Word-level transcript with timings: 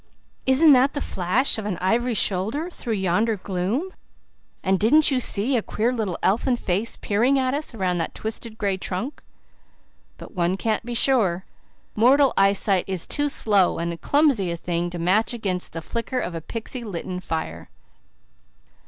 Isn't 0.47 0.73
that 0.73 0.93
the 0.93 0.99
flash 0.99 1.59
of 1.59 1.67
an 1.67 1.77
ivory 1.77 2.15
shoulder 2.15 2.71
through 2.71 2.95
yonder 2.95 3.37
gloom? 3.37 3.93
And 4.63 4.79
didn't 4.79 5.11
you 5.11 5.19
see 5.19 5.55
a 5.55 5.61
queer 5.61 5.93
little 5.93 6.17
elfin 6.23 6.55
face 6.55 6.97
peering 6.97 7.37
at 7.37 7.53
us 7.53 7.75
around 7.75 7.99
that 7.99 8.15
twisted 8.15 8.57
gray 8.57 8.77
trunk? 8.77 9.21
But 10.17 10.33
one 10.33 10.57
can't 10.57 10.83
be 10.83 10.95
sure. 10.95 11.45
Mortal 11.95 12.33
eyesight 12.35 12.85
is 12.87 13.05
too 13.05 13.29
slow 13.29 13.77
and 13.77 14.01
clumsy 14.01 14.49
a 14.49 14.57
thing 14.57 14.89
to 14.89 14.97
match 14.97 15.35
against 15.35 15.71
the 15.71 15.83
flicker 15.83 16.17
of 16.19 16.33
a 16.33 16.41
pixy 16.41 16.83
litten 16.83 17.19
fire." 17.19 17.69